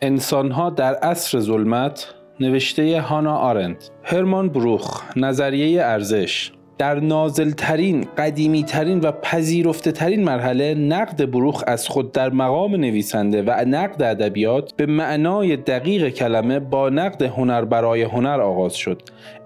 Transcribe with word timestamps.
انسانها 0.00 0.70
در 0.70 0.94
عصر 0.94 1.40
ظلمت 1.40 2.14
نوشته 2.40 3.00
هانا 3.00 3.36
آرند 3.36 3.84
هرمان 4.02 4.48
بروخ 4.48 5.02
نظریه 5.16 5.82
ارزش. 5.82 6.52
در 6.78 7.00
نازلترین، 7.00 8.06
قدیمیترین 8.18 9.00
و 9.00 9.12
پذیرفته 9.12 9.92
ترین 9.92 10.24
مرحله 10.24 10.74
نقد 10.74 11.30
بروخ 11.30 11.64
از 11.66 11.88
خود 11.88 12.12
در 12.12 12.30
مقام 12.30 12.76
نویسنده 12.76 13.42
و 13.42 13.64
نقد 13.66 14.02
ادبیات 14.02 14.72
به 14.76 14.86
معنای 14.86 15.56
دقیق 15.56 16.08
کلمه 16.08 16.58
با 16.58 16.88
نقد 16.88 17.22
هنر 17.22 17.64
برای 17.64 18.02
هنر 18.02 18.40
آغاز 18.40 18.74
شد. 18.74 19.02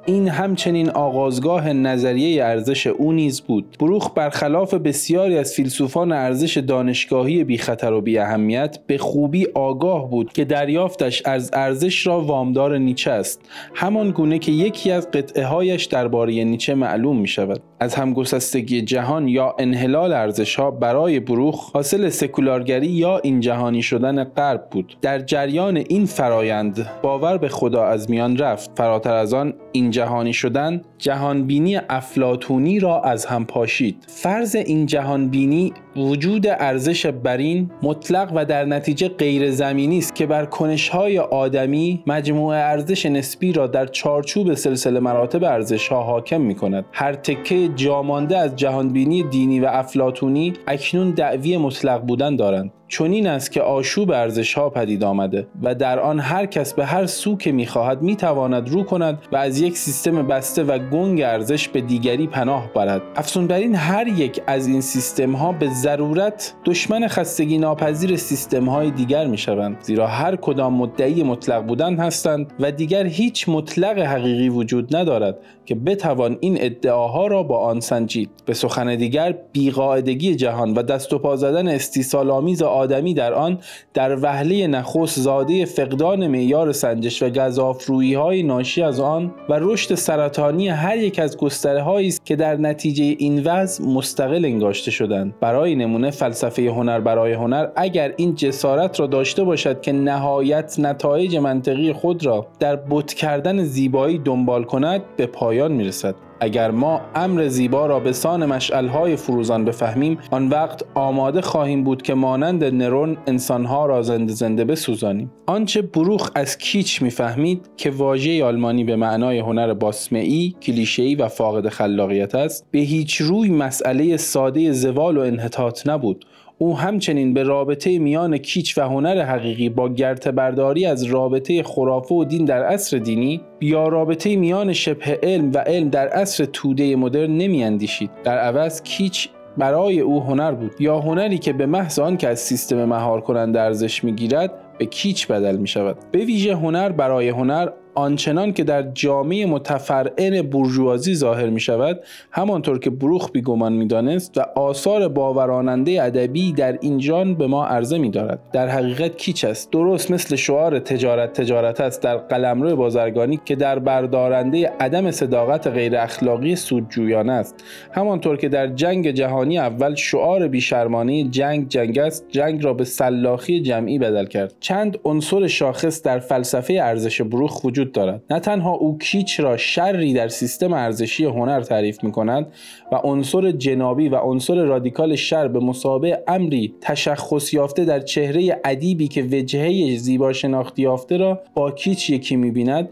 این 0.06 0.28
همچنین 0.28 0.90
آغازگاه 0.90 1.72
نظریه 1.72 2.44
ارزش 2.44 2.86
او 2.86 3.12
نیز 3.12 3.40
بود. 3.40 3.76
بروخ 3.80 4.10
برخلاف 4.14 4.74
بسیاری 4.74 5.38
از 5.38 5.52
فیلسوفان 5.52 6.12
ارزش 6.12 6.56
دانشگاهی 6.56 7.44
بی 7.44 7.58
خطر 7.58 7.92
و 7.92 8.00
بی 8.00 8.18
اهمیت 8.18 8.78
به 8.86 8.98
خوبی 8.98 9.46
آگاه 9.54 10.10
بود 10.10 10.32
که 10.32 10.44
دریافتش 10.44 11.22
از 11.24 11.50
ارزش 11.52 12.06
را 12.06 12.20
وامدار 12.20 12.78
نیچه 12.78 13.10
است. 13.10 13.40
همان 13.74 14.10
گونه 14.10 14.38
که 14.38 14.52
یکی 14.52 14.90
از 14.90 15.10
قطعه 15.10 15.46
هایش 15.46 15.84
درباره 15.84 16.44
نیچه 16.44 16.74
معلوم 16.74 17.16
می 17.16 17.28
شود 17.28 17.60
از 17.82 17.94
همگسستگی 17.94 18.82
جهان 18.82 19.28
یا 19.28 19.54
انحلال 19.58 20.12
ارزش 20.12 20.54
ها 20.54 20.70
برای 20.70 21.20
بروخ 21.20 21.70
حاصل 21.72 22.08
سکولارگری 22.08 22.86
یا 22.86 23.18
این 23.18 23.40
جهانی 23.40 23.82
شدن 23.82 24.24
غرب 24.24 24.68
بود. 24.70 24.96
در 25.00 25.18
جریان 25.18 25.76
این 25.76 26.06
فرایند 26.06 26.90
باور 27.02 27.38
به 27.38 27.48
خدا 27.48 27.84
از 27.84 28.10
میان 28.10 28.36
رفت. 28.36 28.70
فراتر 28.76 29.14
از 29.14 29.34
آن 29.34 29.54
این 29.72 29.90
جهانی 29.90 30.32
شدن 30.32 30.82
جهانبینی 30.98 31.76
افلاتونی 31.76 32.80
را 32.80 33.00
از 33.00 33.26
هم 33.26 33.44
پاشید. 33.44 34.04
فرض 34.08 34.56
این 34.56 34.86
جهانبینی 34.86 35.72
وجود 35.96 36.46
ارزش 36.46 37.06
برین 37.06 37.70
مطلق 37.82 38.32
و 38.34 38.44
در 38.44 38.64
نتیجه 38.64 39.08
غیر 39.08 39.50
زمینی 39.50 39.98
است 39.98 40.14
که 40.14 40.26
بر 40.26 40.44
کنشهای 40.44 41.18
آدمی 41.18 42.02
مجموعه 42.06 42.58
ارزش 42.58 43.06
نسبی 43.06 43.52
را 43.52 43.66
در 43.66 43.86
چارچوب 43.86 44.54
سلسله 44.54 45.00
مراتب 45.00 45.44
ارزش 45.44 45.88
ها 45.88 46.02
حاکم 46.02 46.40
می 46.40 46.54
کند 46.54 46.84
هر 46.92 47.12
تکه 47.12 47.68
جامانده 47.68 48.38
از 48.38 48.56
جهانبینی 48.56 49.22
دینی 49.22 49.60
و 49.60 49.66
افلاتونی 49.66 50.52
اکنون 50.66 51.10
دعوی 51.10 51.56
مطلق 51.56 52.00
بودن 52.00 52.36
دارند. 52.36 52.72
چنین 52.92 53.26
است 53.26 53.52
که 53.52 53.62
آشوب 53.62 54.10
ارزش 54.10 54.54
ها 54.54 54.70
پدید 54.70 55.04
آمده 55.04 55.46
و 55.62 55.74
در 55.74 55.98
آن 55.98 56.20
هر 56.20 56.46
کس 56.46 56.74
به 56.74 56.86
هر 56.86 57.06
سو 57.06 57.36
که 57.36 57.52
می‌خواهد 57.52 58.02
می‌تواند 58.02 58.70
رو 58.70 58.82
کند 58.82 59.18
و 59.32 59.36
از 59.36 59.60
یک 59.60 59.76
سیستم 59.76 60.26
بسته 60.26 60.62
و 60.62 60.78
گنگ 60.78 61.20
ارزش 61.20 61.68
به 61.68 61.80
دیگری 61.80 62.26
پناه 62.26 62.72
برد. 62.74 63.02
افزون 63.16 63.46
بر 63.46 63.56
این 63.56 63.74
هر 63.74 64.08
یک 64.08 64.42
از 64.46 64.66
این 64.66 64.80
سیستم 64.80 65.32
ها 65.32 65.52
به 65.52 65.68
ضرورت 65.68 66.54
دشمن 66.64 67.08
خستگی 67.08 67.58
ناپذیر 67.58 68.16
سیستم 68.16 68.68
های 68.68 68.90
دیگر 68.90 69.26
می 69.26 69.38
شوند 69.38 69.76
زیرا 69.80 70.06
هر 70.06 70.36
کدام 70.36 70.74
مدعی 70.74 71.22
مطلق 71.22 71.66
بودن 71.66 71.96
هستند 71.96 72.52
و 72.60 72.72
دیگر 72.72 73.06
هیچ 73.06 73.48
مطلق 73.48 73.98
حقیقی 73.98 74.48
وجود 74.48 74.96
ندارد 74.96 75.38
که 75.64 75.74
بتوان 75.74 76.36
این 76.40 76.56
ادعاها 76.60 77.26
را 77.26 77.42
با 77.42 77.58
آن 77.58 77.80
سنجید. 77.80 78.30
به 78.46 78.54
سخن 78.54 78.96
دیگر 78.96 79.34
بیقاعدگی 79.52 80.34
جهان 80.34 80.74
و 80.74 80.82
دست 80.82 81.12
و 81.12 81.18
پا 81.18 81.36
زدن 81.36 81.68
استیصال 81.68 82.30
آمیز 82.30 82.62
آدمی 82.82 83.14
در 83.14 83.32
آن 83.34 83.58
در 83.94 84.18
وهله 84.22 84.66
نخست 84.66 85.20
زاده 85.20 85.64
فقدان 85.64 86.26
معیار 86.26 86.72
سنجش 86.72 87.22
و 87.22 87.30
گذافرویی 87.30 88.14
های 88.14 88.42
ناشی 88.42 88.82
از 88.82 89.00
آن 89.00 89.34
و 89.48 89.58
رشد 89.60 89.94
سرطانی 89.94 90.68
هر 90.68 90.96
یک 90.96 91.18
از 91.18 91.36
گستره 91.36 91.88
است 91.88 92.26
که 92.26 92.36
در 92.36 92.56
نتیجه 92.56 93.04
این 93.18 93.42
وضع 93.44 93.84
مستقل 93.84 94.44
انگاشته 94.44 94.90
شدند. 94.90 95.34
برای 95.40 95.74
نمونه 95.74 96.10
فلسفه 96.10 96.70
هنر 96.70 97.00
برای 97.00 97.32
هنر 97.32 97.68
اگر 97.76 98.14
این 98.16 98.34
جسارت 98.34 99.00
را 99.00 99.06
داشته 99.06 99.44
باشد 99.44 99.80
که 99.80 99.92
نهایت 99.92 100.76
نتایج 100.78 101.36
منطقی 101.36 101.92
خود 101.92 102.26
را 102.26 102.46
در 102.58 102.76
بت 102.76 103.14
کردن 103.14 103.64
زیبایی 103.64 104.18
دنبال 104.18 104.64
کند 104.64 105.02
به 105.16 105.26
پایان 105.26 105.72
می‌رسد. 105.72 106.14
اگر 106.42 106.70
ما 106.70 107.00
امر 107.14 107.48
زیبا 107.48 107.86
را 107.86 108.00
به 108.00 108.12
سان 108.12 108.46
مشعلهای 108.46 109.16
فروزان 109.16 109.64
بفهمیم 109.64 110.18
آن 110.30 110.48
وقت 110.48 110.84
آماده 110.94 111.40
خواهیم 111.40 111.84
بود 111.84 112.02
که 112.02 112.14
مانند 112.14 112.64
نرون 112.64 113.16
انسانها 113.26 113.86
را 113.86 114.02
زنده 114.02 114.32
زنده 114.32 114.64
بسوزانیم. 114.64 115.30
آنچه 115.46 115.82
بروخ 115.82 116.30
از 116.34 116.58
کیچ 116.58 117.02
می‌فهمید 117.02 117.70
که 117.76 117.90
واژه 117.90 118.44
آلمانی 118.44 118.84
به 118.84 118.96
معنای 118.96 119.38
هنر 119.38 119.74
باسمعی 119.74 120.56
کلیشه‌ای 120.62 121.14
و 121.14 121.28
فاقد 121.28 121.68
خلاقیت 121.68 122.34
است 122.34 122.66
به 122.70 122.78
هیچ 122.78 123.16
روی 123.16 123.50
مسئله 123.50 124.16
ساده 124.16 124.72
زوال 124.72 125.16
و 125.16 125.20
انحطاط 125.20 125.86
نبود. 125.86 126.24
او 126.58 126.78
همچنین 126.78 127.34
به 127.34 127.42
رابطه 127.42 127.98
میان 127.98 128.38
کیچ 128.38 128.78
و 128.78 128.82
هنر 128.82 129.22
حقیقی 129.22 129.68
با 129.68 129.88
گرت 129.88 130.28
برداری 130.28 130.86
از 130.86 131.02
رابطه 131.02 131.62
خرافه 131.62 132.14
و 132.14 132.24
دین 132.24 132.44
در 132.44 132.62
عصر 132.62 132.98
دینی 132.98 133.40
یا 133.60 133.88
رابطه 133.88 134.36
میان 134.36 134.72
شبه 134.72 135.18
علم 135.22 135.50
و 135.52 135.58
علم 135.58 135.88
در 135.88 136.08
عصر 136.08 136.44
توده 136.44 136.96
مدرن 136.96 137.30
نمی 137.30 137.64
اندیشید. 137.64 138.10
در 138.24 138.38
عوض 138.38 138.82
کیچ 138.82 139.28
برای 139.58 140.00
او 140.00 140.20
هنر 140.20 140.52
بود 140.52 140.80
یا 140.80 141.00
هنری 141.00 141.38
که 141.38 141.52
به 141.52 141.66
محض 141.66 141.98
آن 141.98 142.16
که 142.16 142.28
از 142.28 142.40
سیستم 142.40 142.84
مهار 142.84 143.20
کننده 143.20 143.60
ارزش 143.60 144.04
می‌گیرد 144.04 144.50
به 144.78 144.86
کیچ 144.86 145.26
بدل 145.26 145.56
می 145.56 145.68
شود 145.68 145.96
به 146.12 146.18
ویژه 146.18 146.56
هنر 146.56 146.88
برای 146.88 147.28
هنر 147.28 147.68
آنچنان 147.94 148.52
که 148.52 148.64
در 148.64 148.82
جامعه 148.82 149.46
متفرعن 149.46 150.42
برجوازی 150.42 151.14
ظاهر 151.14 151.50
می 151.50 151.60
شود 151.60 152.00
همانطور 152.30 152.78
که 152.78 152.90
بروخ 152.90 153.30
بیگمان 153.30 153.72
می 153.72 153.86
دانست 153.86 154.38
و 154.38 154.40
آثار 154.54 155.08
باوراننده 155.08 156.02
ادبی 156.02 156.52
در 156.52 156.78
این 156.80 156.98
جان 156.98 157.34
به 157.34 157.46
ما 157.46 157.66
عرضه 157.66 157.98
می 157.98 158.10
دارد 158.10 158.38
در 158.52 158.68
حقیقت 158.68 159.16
کیچ 159.16 159.44
است؟ 159.44 159.70
درست 159.70 160.10
مثل 160.10 160.36
شعار 160.36 160.78
تجارت 160.78 161.32
تجارت 161.32 161.80
است 161.80 162.02
در 162.02 162.16
قلمرو 162.16 162.76
بازرگانی 162.76 163.40
که 163.44 163.56
در 163.56 163.78
بردارنده 163.78 164.72
عدم 164.80 165.10
صداقت 165.10 165.66
غیر 165.66 165.96
اخلاقی 165.96 166.56
سودجویانه 166.56 167.32
است. 167.32 167.64
همانطور 167.92 168.36
که 168.36 168.48
در 168.48 168.66
جنگ 168.66 169.10
جهانی 169.10 169.58
اول 169.58 169.94
شعار 169.94 170.48
بیشرمانه 170.48 171.24
جنگ 171.24 171.68
جنگ 171.68 171.98
است 171.98 172.26
جنگ 172.28 172.64
را 172.64 172.74
به 172.74 172.84
سلاخی 172.84 173.60
جمعی 173.60 173.98
بدل 173.98 174.26
کرد. 174.26 174.54
چند 174.60 174.98
عنصر 175.04 175.46
شاخص 175.46 176.02
در 176.02 176.18
فلسفه 176.18 176.74
ارزش 176.74 177.22
بروخ 177.22 177.64
وجود 177.64 177.81
دارد. 177.84 178.22
نه 178.30 178.40
تنها 178.40 178.72
او 178.72 178.98
کیچ 178.98 179.40
را 179.40 179.56
شری 179.56 180.14
در 180.14 180.28
سیستم 180.28 180.72
ارزشی 180.72 181.24
هنر 181.24 181.60
تعریف 181.60 182.04
می 182.04 182.12
کند 182.12 182.46
و 182.92 182.96
عنصر 182.96 183.50
جنابی 183.50 184.08
و 184.08 184.16
عنصر 184.16 184.64
رادیکال 184.64 185.16
شر 185.16 185.48
به 185.48 185.60
مسابه 185.60 186.22
امری 186.28 186.74
تشخص 186.80 187.54
یافته 187.54 187.84
در 187.84 188.00
چهره 188.00 188.60
ادیبی 188.64 189.08
که 189.08 189.22
وجهه 189.22 189.96
زیبا 189.96 190.32
شناختی 190.32 190.82
یافته 190.82 191.16
را 191.16 191.40
با 191.54 191.70
کیچ 191.70 192.10
یکی 192.10 192.36
می 192.36 192.50
بیند 192.50 192.88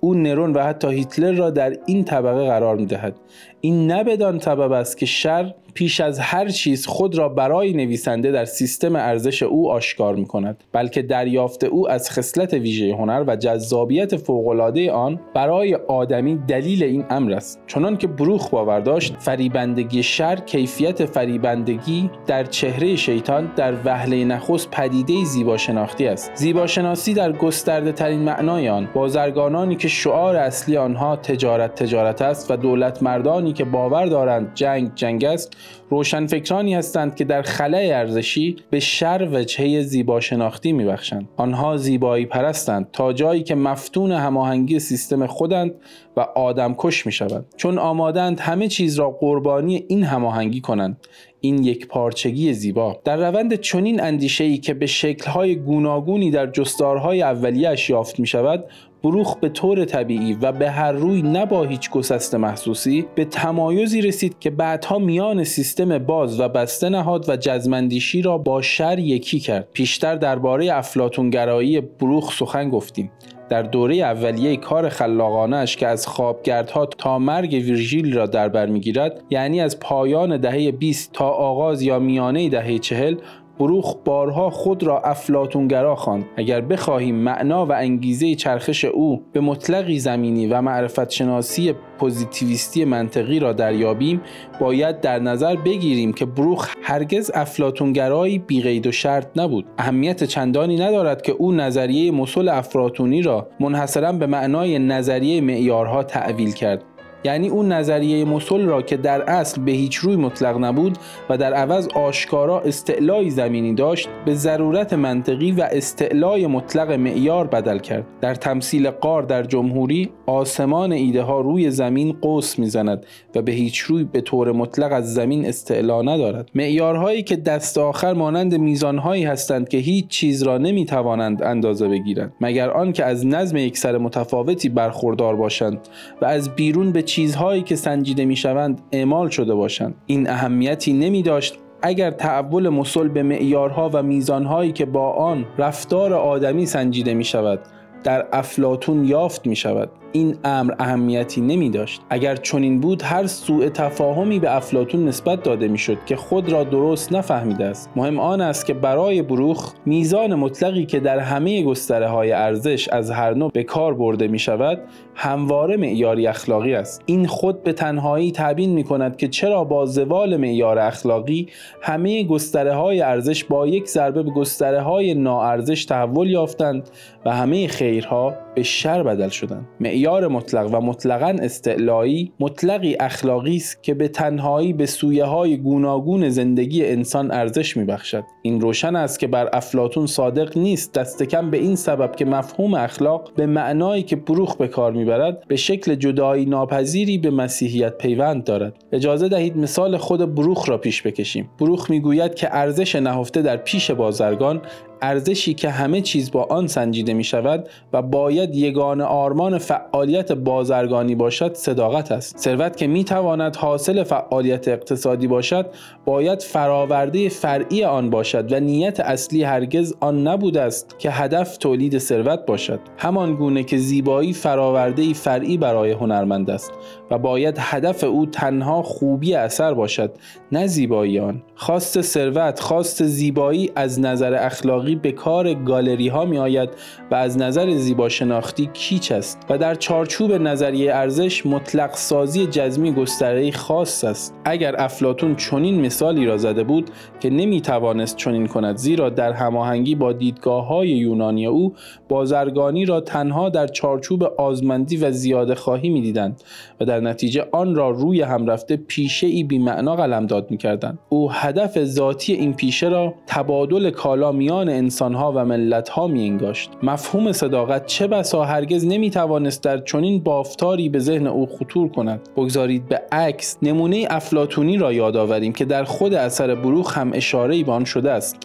او 0.00 0.14
نرون 0.14 0.52
و 0.52 0.62
حتی 0.62 0.88
هیتلر 0.88 1.32
را 1.32 1.50
در 1.50 1.76
این 1.86 2.04
طبقه 2.04 2.46
قرار 2.46 2.76
می 2.76 2.86
دهد 2.86 3.16
این 3.60 3.86
نه 3.86 4.04
بدان 4.04 4.38
سبب 4.38 4.72
است 4.72 4.98
که 4.98 5.06
شر 5.06 5.54
پیش 5.74 6.00
از 6.00 6.18
هر 6.18 6.48
چیز 6.48 6.86
خود 6.86 7.18
را 7.18 7.28
برای 7.28 7.72
نویسنده 7.72 8.30
در 8.30 8.44
سیستم 8.44 8.96
ارزش 8.96 9.42
او 9.42 9.70
آشکار 9.70 10.14
می 10.14 10.26
کند 10.26 10.64
بلکه 10.72 11.02
دریافت 11.02 11.64
او 11.64 11.90
از 11.90 12.10
خصلت 12.10 12.54
ویژه 12.54 12.94
هنر 12.94 13.24
و 13.26 13.36
جذابیت 13.36 14.16
فوقالعاده 14.16 14.92
آن 14.92 15.20
برای 15.34 15.74
آدمی 15.74 16.38
دلیل 16.48 16.82
این 16.82 17.04
امر 17.10 17.32
است. 17.32 17.60
چنان 17.66 17.96
که 17.96 18.06
بروخ 18.06 18.50
باور 18.50 18.80
داشت 18.80 19.16
فریبندگی 19.18 20.02
شر 20.02 20.36
کیفیت 20.36 21.04
فریبندگی 21.04 22.10
در 22.26 22.44
چهره 22.44 22.96
شیطان 22.96 23.52
در 23.56 23.74
وهله 23.84 24.24
نخست 24.24 24.70
پدیده 24.70 25.24
زیبا 25.24 25.56
شناختی 25.56 26.06
است. 26.06 26.30
زیبا 26.34 26.66
شناسی 26.66 27.14
در 27.14 27.32
گسترده 27.32 27.92
ترین 27.92 28.20
معنای 28.20 28.68
آن 28.68 28.88
بازرگانانی 28.94 29.76
که 29.76 29.88
شعار 29.88 30.36
اصلی 30.36 30.76
آنها 30.76 31.16
تجارت 31.16 31.74
تجارت 31.74 32.22
است 32.22 32.50
و 32.50 32.56
دولت 32.56 33.02
مردانی 33.02 33.52
که 33.52 33.64
باور 33.64 34.06
دارند 34.06 34.54
جنگ 34.54 34.94
جنگ 34.94 35.24
است 35.24 35.56
روشنفکرانی 35.90 36.74
هستند 36.74 37.14
که 37.14 37.24
در 37.24 37.42
خلای 37.42 37.92
ارزشی 37.92 38.56
به 38.70 38.80
شر 38.80 39.28
وجهه 39.32 39.82
زیبا 39.82 40.20
شناختی 40.20 40.72
میبخشند. 40.72 41.28
آنها 41.36 41.76
زیبایی 41.76 42.26
پرستند 42.26 42.88
تا 42.92 43.12
جایی 43.12 43.42
که 43.42 43.54
مفتون 43.54 44.12
هماهنگی 44.12 44.78
سیستم 44.78 45.26
خودند 45.26 45.74
و 46.16 46.20
آدم 46.20 46.74
کش 46.78 47.06
می 47.06 47.12
شود 47.12 47.46
چون 47.56 47.78
آمادند 47.78 48.40
همه 48.40 48.68
چیز 48.68 48.98
را 48.98 49.10
قربانی 49.10 49.84
این 49.88 50.04
هماهنگی 50.04 50.60
کنند 50.60 50.96
این 51.40 51.64
یک 51.64 51.86
پارچگی 51.86 52.52
زیبا. 52.52 53.00
در 53.04 53.16
روند 53.16 53.54
چنین 53.54 54.00
اندیشه 54.00 54.44
ای 54.44 54.58
که 54.58 54.74
به 54.74 54.86
شکلهای 54.86 55.56
گوناگونی 55.56 56.30
در 56.30 56.46
جستارهای 56.46 57.22
اولیهش 57.22 57.90
یافت 57.90 58.20
می 58.20 58.26
شود 58.26 58.64
بروخ 59.02 59.36
به 59.36 59.48
طور 59.48 59.84
طبیعی 59.84 60.36
و 60.42 60.52
به 60.52 60.70
هر 60.70 60.92
روی 60.92 61.22
نه 61.22 61.46
با 61.46 61.64
هیچ 61.64 61.90
گسست 61.90 62.34
محسوسی 62.34 63.06
به 63.14 63.24
تمایزی 63.24 64.00
رسید 64.00 64.38
که 64.38 64.50
بعدها 64.50 64.98
میان 64.98 65.44
سیستم 65.44 65.98
باز 65.98 66.40
و 66.40 66.48
بسته 66.48 66.88
نهاد 66.88 67.28
و 67.28 67.36
جزمندیشی 67.36 68.22
را 68.22 68.38
با 68.38 68.62
شر 68.62 68.98
یکی 68.98 69.40
کرد. 69.40 69.68
پیشتر 69.72 70.14
درباره 70.14 70.72
افلاتونگرایی 70.72 71.80
بروخ 71.80 72.32
سخن 72.32 72.70
گفتیم. 72.70 73.10
در 73.48 73.62
دوره 73.62 73.96
اولیه 73.96 74.56
کار 74.56 74.88
خلاقانش 74.88 75.76
که 75.76 75.86
از 75.86 76.06
خوابگردها 76.06 76.86
تا 76.86 77.18
مرگ 77.18 77.52
ویرژیل 77.52 78.16
را 78.16 78.26
در 78.26 78.48
بر 78.48 78.66
می‌گیرد 78.66 79.22
یعنی 79.30 79.60
از 79.60 79.80
پایان 79.80 80.36
دهه 80.36 80.70
20 80.70 81.12
تا 81.12 81.28
آغاز 81.28 81.82
یا 81.82 81.98
میانه 81.98 82.48
دهه 82.48 82.78
40 82.78 83.16
بروخ 83.58 83.96
بارها 84.04 84.50
خود 84.50 84.82
را 84.82 85.00
افلاتونگرا 85.00 85.94
خواند. 85.94 86.24
اگر 86.36 86.60
بخواهیم 86.60 87.14
معنا 87.14 87.66
و 87.66 87.72
انگیزه 87.72 88.34
چرخش 88.34 88.84
او 88.84 89.22
به 89.32 89.40
مطلقی 89.40 89.98
زمینی 89.98 90.46
و 90.46 90.60
معرفت 90.60 91.10
شناسی 91.10 91.74
پوزیتیویستی 91.98 92.84
منطقی 92.84 93.38
را 93.38 93.52
دریابیم 93.52 94.20
باید 94.60 95.00
در 95.00 95.18
نظر 95.18 95.56
بگیریم 95.56 96.12
که 96.12 96.26
بروخ 96.26 96.74
هرگز 96.82 97.30
افلاتونگرایی 97.34 98.38
بیقید 98.38 98.86
و 98.86 98.92
شرط 98.92 99.26
نبود. 99.36 99.66
اهمیت 99.78 100.24
چندانی 100.24 100.76
ندارد 100.76 101.22
که 101.22 101.32
او 101.32 101.52
نظریه 101.52 102.10
مسل 102.10 102.48
افراتونی 102.48 103.22
را 103.22 103.48
منحصرا 103.60 104.12
به 104.12 104.26
معنای 104.26 104.78
نظریه 104.78 105.40
معیارها 105.40 106.02
تعویل 106.02 106.52
کرد. 106.52 106.84
یعنی 107.24 107.48
اون 107.48 107.72
نظریه 107.72 108.24
مسل 108.24 108.64
را 108.64 108.82
که 108.82 108.96
در 108.96 109.22
اصل 109.22 109.62
به 109.62 109.72
هیچ 109.72 109.96
روی 109.96 110.16
مطلق 110.16 110.64
نبود 110.64 110.98
و 111.30 111.38
در 111.38 111.54
عوض 111.54 111.88
آشکارا 111.88 112.60
استعلای 112.60 113.30
زمینی 113.30 113.74
داشت 113.74 114.08
به 114.24 114.34
ضرورت 114.34 114.92
منطقی 114.92 115.52
و 115.52 115.68
استعلای 115.72 116.46
مطلق 116.46 116.92
معیار 116.92 117.46
بدل 117.46 117.78
کرد. 117.78 118.06
در 118.20 118.34
تمثیل 118.34 118.90
قار 118.90 119.22
در 119.22 119.42
جمهوری 119.42 120.10
آسمان 120.26 120.92
ایده 120.92 121.22
ها 121.22 121.40
روی 121.40 121.70
زمین 121.70 122.16
قوس 122.20 122.58
می‌زند 122.58 123.06
و 123.34 123.42
به 123.42 123.52
هیچ 123.52 123.78
روی 123.78 124.04
به 124.04 124.20
طور 124.20 124.52
مطلق 124.52 124.92
از 124.92 125.14
زمین 125.14 125.46
استعلا 125.46 126.02
ندارد. 126.02 126.50
معیارهایی 126.54 127.22
که 127.22 127.36
دست 127.36 127.78
آخر 127.78 128.12
مانند 128.12 128.54
میزانهایی 128.54 129.24
هستند 129.24 129.68
که 129.68 129.78
هیچ 129.78 130.08
چیز 130.08 130.42
را 130.42 130.58
نمی‌توانند 130.58 131.42
اندازه 131.42 131.88
بگیرند 131.88 132.32
مگر 132.40 132.70
آنکه 132.70 133.04
از 133.04 133.26
نظم 133.26 133.56
یکسر 133.56 133.98
متفاوتی 133.98 134.68
برخوردار 134.68 135.36
باشند 135.36 135.78
و 136.22 136.24
از 136.24 136.54
بیرون 136.54 136.92
به 136.92 137.02
چیزهایی 137.12 137.62
که 137.62 137.76
سنجیده 137.76 138.24
می‌شوند 138.24 138.80
اعمال 138.92 139.28
شده 139.28 139.54
باشند. 139.54 139.94
این 140.06 140.30
اهمیتی 140.30 140.92
نمی 140.92 141.22
داشت 141.22 141.58
اگر 141.82 142.10
تحول 142.10 142.68
مسل 142.68 143.08
به 143.08 143.22
معیارها 143.22 143.90
و 143.92 144.02
میزانهایی 144.02 144.72
که 144.72 144.84
با 144.84 145.12
آن 145.12 145.46
رفتار 145.58 146.14
آدمی 146.14 146.66
سنجیده 146.66 147.14
می 147.14 147.24
شود 147.24 147.60
در 148.04 148.26
افلاتون 148.32 149.04
یافت 149.04 149.46
می 149.46 149.56
شود 149.56 149.90
این 150.12 150.36
امر 150.44 150.74
اهمیتی 150.78 151.40
نمی 151.40 151.70
داشت 151.70 152.00
اگر 152.10 152.36
چنین 152.36 152.80
بود 152.80 153.02
هر 153.02 153.26
سوء 153.26 153.68
تفاهمی 153.68 154.38
به 154.38 154.56
افلاتون 154.56 155.04
نسبت 155.08 155.42
داده 155.42 155.68
می 155.68 155.78
شد 155.78 155.98
که 156.06 156.16
خود 156.16 156.52
را 156.52 156.64
درست 156.64 157.12
نفهمیده 157.12 157.64
است. 157.64 157.90
مهم 157.96 158.20
آن 158.20 158.40
است 158.40 158.66
که 158.66 158.74
برای 158.74 159.22
بروخ 159.22 159.72
میزان 159.86 160.34
مطلقی 160.34 160.86
که 160.86 161.00
در 161.00 161.18
همه 161.18 161.62
گستره 161.62 162.08
های 162.08 162.32
ارزش 162.32 162.88
از 162.88 163.10
هر 163.10 163.34
نوع 163.34 163.50
به 163.50 163.62
کار 163.62 163.94
برده 163.94 164.28
می 164.28 164.38
شود 164.38 164.80
همواره 165.14 165.76
معیاری 165.76 166.26
اخلاقی 166.26 166.74
است. 166.74 167.02
این 167.06 167.26
خود 167.26 167.62
به 167.62 167.72
تنهایی 167.72 168.32
تبیین 168.32 168.70
می 168.70 168.84
کند 168.84 169.16
که 169.16 169.28
چرا 169.28 169.64
با 169.64 169.86
زوال 169.86 170.36
معیار 170.36 170.78
اخلاقی 170.78 171.48
همه 171.82 172.24
گستره 172.24 172.74
های 172.74 173.00
ارزش 173.00 173.44
با 173.44 173.66
یک 173.66 173.88
ضربه 173.88 174.22
به 174.22 174.30
گستره 174.30 174.80
های 174.80 175.14
ناارزش 175.14 175.84
تحول 175.84 176.30
یافتند 176.30 176.90
و 177.24 177.30
همه 177.30 177.68
خیرها 177.68 178.34
به 178.54 178.62
شر 178.62 179.02
بدل 179.02 179.28
شدند 179.28 179.68
معیار 179.80 180.28
مطلق 180.28 180.74
و 180.74 180.80
مطلقا 180.80 181.36
استعلایی 181.42 182.32
مطلقی 182.40 182.96
اخلاقی 183.00 183.56
است 183.56 183.82
که 183.82 183.94
به 183.94 184.08
تنهایی 184.08 184.72
به 184.72 184.86
سویه 184.86 185.24
های 185.24 185.56
گوناگون 185.56 186.28
زندگی 186.28 186.86
انسان 186.86 187.30
ارزش 187.30 187.76
میبخشد. 187.76 188.24
این 188.42 188.60
روشن 188.60 188.96
است 188.96 189.18
که 189.18 189.26
بر 189.26 189.48
افلاتون 189.52 190.06
صادق 190.06 190.58
نیست. 190.58 190.92
دست 190.92 191.22
کم 191.22 191.50
به 191.50 191.58
این 191.58 191.76
سبب 191.76 192.16
که 192.16 192.24
مفهوم 192.24 192.74
اخلاق 192.74 193.32
به 193.36 193.46
معنایی 193.46 194.02
که 194.02 194.16
بروخ 194.16 194.56
به 194.56 194.68
کار 194.68 194.92
می‌برد 194.92 195.48
به 195.48 195.56
شکل 195.56 195.94
جدایی 195.94 196.46
ناپذیری 196.46 197.18
به 197.18 197.30
مسیحیت 197.30 197.98
پیوند 197.98 198.44
دارد. 198.44 198.74
اجازه 198.92 199.28
دهید 199.28 199.56
مثال 199.56 199.96
خود 199.96 200.34
بروخ 200.34 200.68
را 200.68 200.78
پیش 200.78 201.02
بکشیم. 201.02 201.50
بروخ 201.60 201.90
می‌گوید 201.90 202.34
که 202.34 202.48
ارزش 202.56 202.96
نهفته 202.96 203.42
در 203.42 203.56
پیش 203.56 203.90
بازرگان 203.90 204.62
ارزشی 205.02 205.54
که 205.54 205.70
همه 205.70 206.00
چیز 206.00 206.30
با 206.30 206.42
آن 206.42 206.66
سنجیده 206.66 207.14
می 207.14 207.24
شود 207.24 207.68
و 207.92 208.02
باید 208.02 208.54
یگان 208.54 209.00
آرمان 209.00 209.58
فعالیت 209.58 210.32
بازرگانی 210.32 211.14
باشد 211.14 211.54
صداقت 211.54 212.12
است. 212.12 212.38
ثروت 212.38 212.76
که 212.76 212.86
می 212.86 213.04
تواند 213.04 213.56
حاصل 213.56 214.02
فعالیت 214.02 214.68
اقتصادی 214.68 215.26
باشد 215.26 215.66
باید 216.04 216.42
فراورده 216.42 217.28
فرعی 217.28 217.84
آن 217.84 218.10
باشد 218.10 218.52
و 218.52 218.60
نیت 218.60 219.00
اصلی 219.00 219.42
هرگز 219.42 219.94
آن 220.00 220.26
نبوده 220.28 220.60
است 220.60 220.98
که 220.98 221.10
هدف 221.10 221.56
تولید 221.56 221.98
ثروت 221.98 222.46
باشد. 222.46 222.80
همان 222.98 223.34
گونه 223.34 223.64
که 223.64 223.78
زیبایی 223.78 224.32
فراورده 224.32 225.12
فرعی 225.12 225.56
برای 225.56 225.90
هنرمند 225.90 226.50
است 226.50 226.72
و 227.10 227.18
باید 227.18 227.56
هدف 227.58 228.04
او 228.04 228.26
تنها 228.26 228.82
خوبی 228.82 229.34
اثر 229.34 229.74
باشد 229.74 230.10
نه 230.52 230.66
زیبایی 230.66 231.18
آن. 231.18 231.42
خواست 231.54 232.00
ثروت 232.00 232.60
خواست 232.60 233.04
زیبایی 233.04 233.70
از 233.76 234.00
نظر 234.00 234.34
اخلاقی 234.34 234.91
به 234.94 235.12
کار 235.12 235.54
گالری 235.54 236.08
ها 236.08 236.24
می 236.24 236.38
آید 236.38 236.70
و 237.10 237.14
از 237.14 237.38
نظر 237.38 237.70
زیبا 237.74 238.08
شناختی 238.08 238.70
کیچ 238.72 239.12
است 239.12 239.38
و 239.50 239.58
در 239.58 239.74
چارچوب 239.74 240.32
نظریه 240.32 240.94
ارزش 240.94 241.46
مطلق 241.46 241.94
سازی 241.94 242.46
جزمی 242.46 242.92
گستره 242.92 243.50
خاص 243.50 244.04
است. 244.04 244.34
اگر 244.44 244.80
افلاتون 244.80 245.36
چنین 245.36 245.80
مثالی 245.80 246.26
را 246.26 246.36
زده 246.36 246.64
بود 246.64 246.90
که 247.20 247.30
نمی 247.30 247.60
توانست 247.60 248.16
چنین 248.16 248.46
کند 248.46 248.76
زیرا 248.76 249.10
در 249.10 249.32
هماهنگی 249.32 249.94
با 249.94 250.12
دیدگاه 250.12 250.66
های 250.66 250.88
یونانی 250.88 251.46
او 251.46 251.74
بازرگانی 252.08 252.84
را 252.84 253.00
تنها 253.00 253.48
در 253.48 253.66
چارچوب 253.66 254.22
آزمندی 254.22 254.96
و 254.96 255.10
زیاده 255.10 255.54
خواهی 255.54 255.88
می 255.88 256.00
دیدند 256.00 256.42
و 256.80 256.84
در 256.84 257.00
نتیجه 257.00 257.44
آن 257.52 257.74
را 257.74 257.90
روی 257.90 258.22
هم 258.22 258.46
رفته 258.46 258.76
پیشه 258.76 259.26
ای 259.26 259.44
بی 259.44 259.58
معنا 259.58 259.96
قلمداد 259.96 260.50
می 260.50 260.56
کردند 260.56 260.98
او 261.08 261.32
هدف 261.32 261.84
ذاتی 261.84 262.32
این 262.32 262.54
پیشه 262.54 262.88
را 262.88 263.14
تبادل 263.26 263.90
کالا 263.90 264.32
میان 264.32 264.68
انسانها 264.82 265.32
و 265.36 265.44
ملتها 265.44 266.06
می 266.06 266.26
انگاشت 266.26 266.70
مفهوم 266.82 267.32
صداقت 267.32 267.86
چه 267.86 268.06
بسا 268.06 268.44
هرگز 268.44 268.86
نمی 268.86 269.10
توانست 269.10 269.62
در 269.62 269.78
چنین 269.78 270.22
بافتاری 270.22 270.88
به 270.88 270.98
ذهن 270.98 271.26
او 271.26 271.46
خطور 271.46 271.88
کند. 271.88 272.20
بگذارید 272.36 272.88
به 272.88 273.02
عکس 273.12 273.58
نمونه 273.62 274.06
افلاتونی 274.10 274.76
را 274.76 274.92
یاد 274.92 275.16
آوریم 275.16 275.52
که 275.52 275.64
در 275.64 275.84
خود 275.84 276.14
اثر 276.14 276.54
بروخ 276.54 276.98
هم 276.98 277.10
اشاره 277.14 277.64
به 277.64 277.72
آن 277.72 277.84
شده 277.84 278.10
است. 278.10 278.36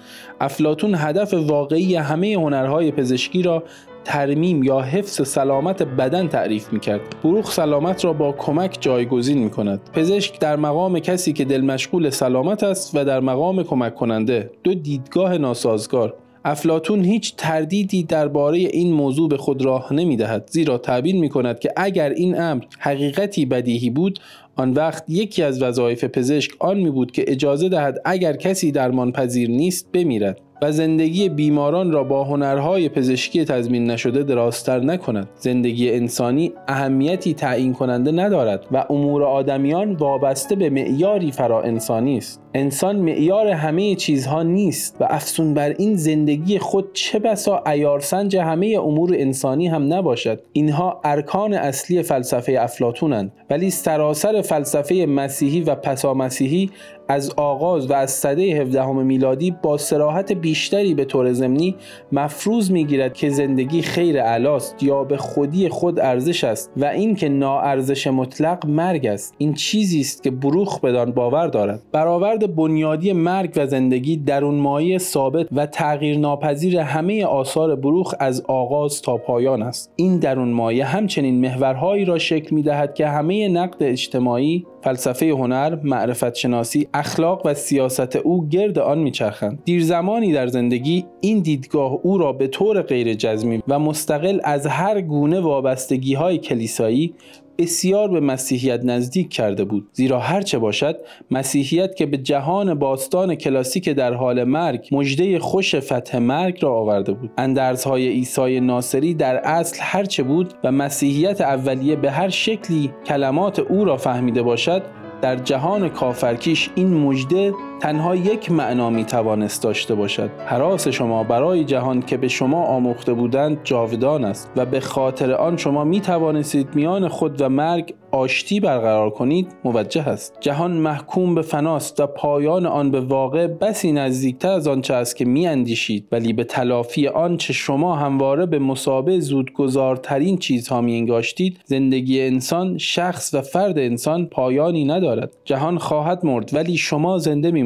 افلاتون 0.41 0.95
هدف 0.97 1.33
واقعی 1.33 1.95
همه 1.95 2.33
هنرهای 2.33 2.91
پزشکی 2.91 3.41
را 3.41 3.63
ترمیم 4.07 4.63
یا 4.63 4.81
حفظ 4.81 5.27
سلامت 5.27 5.83
بدن 5.83 6.27
تعریف 6.27 6.73
می 6.73 6.79
کرد. 6.79 7.01
بروخ 7.23 7.51
سلامت 7.51 8.05
را 8.05 8.13
با 8.13 8.31
کمک 8.31 8.77
جایگزین 8.79 9.37
می 9.37 9.49
کند. 9.49 9.79
پزشک 9.93 10.39
در 10.39 10.55
مقام 10.55 10.99
کسی 10.99 11.33
که 11.33 11.45
دل 11.45 11.61
مشغول 11.61 12.09
سلامت 12.09 12.63
است 12.63 12.95
و 12.95 13.05
در 13.05 13.19
مقام 13.19 13.63
کمک 13.63 13.95
کننده 13.95 14.51
دو 14.63 14.73
دیدگاه 14.73 15.37
ناسازگار. 15.37 16.13
افلاتون 16.47 17.03
هیچ 17.03 17.35
تردیدی 17.35 18.03
درباره 18.03 18.57
این 18.57 18.93
موضوع 18.93 19.29
به 19.29 19.37
خود 19.37 19.65
راه 19.65 19.93
نمی 19.93 20.17
دهد 20.17 20.49
زیرا 20.51 20.77
تبیین 20.77 21.19
می 21.19 21.29
کند 21.29 21.59
که 21.59 21.73
اگر 21.75 22.09
این 22.09 22.41
امر 22.41 22.63
حقیقتی 22.79 23.45
بدیهی 23.45 23.89
بود 23.89 24.19
آن 24.55 24.73
وقت 24.73 25.03
یکی 25.07 25.43
از 25.43 25.61
وظایف 25.61 26.03
پزشک 26.03 26.51
آن 26.59 26.77
می 26.77 26.89
بود 26.89 27.11
که 27.11 27.25
اجازه 27.27 27.69
دهد 27.69 28.01
اگر 28.05 28.35
کسی 28.35 28.71
درمان 28.71 29.11
پذیر 29.11 29.49
نیست 29.49 29.91
بمیرد. 29.91 30.46
و 30.61 30.71
زندگی 30.71 31.29
بیماران 31.29 31.91
را 31.91 32.03
با 32.03 32.23
هنرهای 32.23 32.89
پزشکی 32.89 33.45
تضمین 33.45 33.91
نشده 33.91 34.23
درازتر 34.23 34.79
نکند. 34.79 35.29
زندگی 35.35 35.91
انسانی 35.91 36.53
اهمیتی 36.67 37.33
تعیین 37.33 37.73
کننده 37.73 38.11
ندارد 38.11 38.65
و 38.71 38.85
امور 38.89 39.23
آدمیان 39.23 39.93
وابسته 39.93 40.55
به 40.55 40.69
معیاری 40.69 41.31
فرا 41.31 41.61
انسانی 41.61 42.17
است. 42.17 42.41
انسان 42.53 42.95
معیار 42.95 43.47
همه 43.47 43.95
چیزها 43.95 44.43
نیست 44.43 44.97
و 44.99 45.07
افسون 45.09 45.53
بر 45.53 45.69
این 45.69 45.95
زندگی 45.95 46.59
خود 46.59 46.93
چه 46.93 47.19
بسا 47.19 47.63
ایارسنج 47.67 48.37
همه 48.37 48.77
امور 48.83 49.15
انسانی 49.15 49.67
هم 49.67 49.93
نباشد. 49.93 50.41
اینها 50.53 51.01
ارکان 51.03 51.53
اصلی 51.53 52.03
فلسفه 52.03 52.57
افلاتونند 52.59 53.31
ولی 53.49 53.69
سراسر 53.69 54.41
فلسفه 54.41 55.05
مسیحی 55.05 55.61
و 55.61 55.75
پسامسیحی 55.75 56.69
از 57.09 57.33
آغاز 57.37 57.89
و 57.89 57.93
از 57.93 58.11
سده 58.11 58.41
17 58.41 58.91
میلادی 58.91 59.51
با 59.51 59.77
سراحت 59.77 60.31
بیشتری 60.31 60.93
به 60.93 61.05
طور 61.05 61.33
ضمنی 61.33 61.75
مفروض 62.11 62.71
می‌گیرد 62.71 63.13
که 63.13 63.29
زندگی 63.29 63.81
خیر 63.81 64.21
علاست 64.21 64.83
یا 64.83 65.03
به 65.03 65.17
خودی 65.17 65.69
خود 65.69 65.99
ارزش 65.99 66.43
است 66.43 66.71
و 66.77 66.85
اینکه 66.85 67.29
ناارزش 67.29 68.07
مطلق 68.07 68.65
مرگ 68.65 69.07
است. 69.07 69.35
این 69.37 69.53
چیزی 69.53 69.99
است 69.99 70.23
که 70.23 70.31
بروخ 70.31 70.79
بدان 70.79 71.11
باور 71.11 71.47
دارد. 71.47 71.81
برآورد 71.91 72.55
بنیادی 72.55 73.13
مرگ 73.13 73.53
و 73.55 73.67
زندگی 73.67 74.17
درون 74.17 74.55
مایه 74.55 74.97
ثابت 74.97 75.47
و 75.51 75.65
تغییر 75.65 76.17
ناپذیر 76.17 76.79
همه 76.79 77.25
آثار 77.25 77.75
بروخ 77.75 78.15
از 78.19 78.43
آغاز 78.47 79.01
تا 79.01 79.17
پایان 79.17 79.61
است. 79.61 79.91
این 79.95 80.19
درون 80.19 80.51
مایه 80.51 80.85
همچنین 80.85 81.41
محورهایی 81.41 82.05
را 82.05 82.17
شکل 82.17 82.55
می 82.55 82.63
دهد 82.63 82.93
که 82.93 83.07
همه 83.07 83.49
نقد 83.49 83.83
اجتماعی 83.83 84.65
فلسفه 84.87 85.25
هنر، 85.25 85.77
معرفت 85.83 86.35
شناسی، 86.35 86.87
اخلاق 86.93 87.41
و 87.45 87.53
سیاست 87.53 88.15
او 88.15 88.49
گرد 88.49 88.79
آن 88.79 88.99
میچرخند. 88.99 89.59
دیر 89.65 89.83
زمانی 89.83 90.33
در 90.33 90.47
زندگی 90.47 91.05
این 91.21 91.39
دیدگاه 91.39 91.99
او 92.03 92.17
را 92.17 92.33
به 92.33 92.47
طور 92.47 92.81
غیر 92.81 93.13
جزمی 93.13 93.63
و 93.67 93.79
مستقل 93.79 94.39
از 94.43 94.67
هر 94.67 95.01
گونه 95.01 95.39
وابستگی 95.39 96.13
های 96.13 96.37
کلیسایی 96.37 97.13
بسیار 97.57 98.07
به 98.07 98.19
مسیحیت 98.19 98.81
نزدیک 98.83 99.29
کرده 99.29 99.63
بود 99.63 99.89
زیرا 99.93 100.19
هرچه 100.19 100.59
باشد 100.59 100.97
مسیحیت 101.31 101.95
که 101.95 102.05
به 102.05 102.17
جهان 102.17 102.73
باستان 102.73 103.35
کلاسیک 103.35 103.89
در 103.89 104.13
حال 104.13 104.43
مرگ 104.43 104.87
مژده 104.91 105.39
خوش 105.39 105.75
فتح 105.75 106.17
مرگ 106.17 106.59
را 106.61 106.73
آورده 106.73 107.11
بود. 107.11 107.31
اندرزهای 107.37 108.07
عیسی 108.07 108.59
ناصری 108.59 109.13
در 109.13 109.35
اصل 109.35 109.77
هرچه 109.81 110.23
بود 110.23 110.53
و 110.63 110.71
مسیحیت 110.71 111.41
اولیه 111.41 111.95
به 111.95 112.11
هر 112.11 112.29
شکلی 112.29 112.91
کلمات 113.05 113.59
او 113.59 113.85
را 113.85 113.97
فهمیده 113.97 114.41
باشد 114.41 114.83
در 115.21 115.35
جهان 115.35 115.89
کافرکیش 115.89 116.69
این 116.75 116.93
مژده 116.93 117.53
تنها 117.79 118.15
یک 118.15 118.51
معنا 118.51 118.89
می 118.89 119.05
توانست 119.05 119.63
داشته 119.63 119.95
باشد. 119.95 120.29
حراس 120.45 120.87
شما 120.87 121.23
برای 121.23 121.63
جهان 121.63 122.01
که 122.01 122.17
به 122.17 122.27
شما 122.27 122.63
آموخته 122.63 123.13
بودند 123.13 123.59
جاودان 123.63 124.25
است 124.25 124.51
و 124.55 124.65
به 124.65 124.79
خاطر 124.79 125.31
آن 125.31 125.57
شما 125.57 125.83
می 125.83 126.01
توانستید 126.01 126.75
میان 126.75 127.07
خود 127.07 127.41
و 127.41 127.49
مرگ 127.49 127.93
آشتی 128.17 128.59
برقرار 128.59 129.09
کنید 129.09 129.47
موجه 129.63 130.07
است. 130.07 130.37
جهان 130.39 130.71
محکوم 130.71 131.35
به 131.35 131.41
فناست 131.41 131.99
و 131.99 132.07
پایان 132.07 132.65
آن 132.65 132.91
به 132.91 133.01
واقع 133.01 133.47
بسی 133.47 133.91
نزدیکتر 133.91 134.51
از 134.51 134.67
آنچه 134.67 134.93
است 134.93 135.15
که 135.15 135.25
می 135.25 135.47
اندیشید 135.47 136.07
ولی 136.11 136.33
به 136.33 136.43
تلافی 136.43 137.07
آنچه 137.07 137.53
شما 137.53 137.95
همواره 137.95 138.45
به 138.45 138.59
مسابه 138.59 139.19
زودگذارترین 139.19 140.37
چیزها 140.37 140.81
می 140.81 140.97
انگاشتید 140.97 141.59
زندگی 141.65 142.21
انسان 142.21 142.77
شخص 142.77 143.33
و 143.33 143.41
فرد 143.41 143.79
انسان 143.79 144.25
پایانی 144.25 144.85
ندارد. 144.85 145.33
جهان 145.45 145.77
خواهد 145.77 146.25
مرد 146.25 146.53
ولی 146.53 146.77
شما 146.77 147.17
زنده 147.17 147.51
می 147.51 147.63